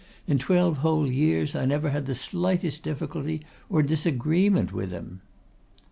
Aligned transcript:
In 0.25 0.39
twelve 0.39 0.77
whole 0.77 1.07
years 1.07 1.55
I 1.55 1.65
never 1.65 1.91
had 1.91 2.07
the 2.07 2.15
slightest 2.15 2.81
difficulty 2.81 3.45
or 3.69 3.83
disagreement 3.83 4.73
with 4.73 4.91
him." 4.91 5.21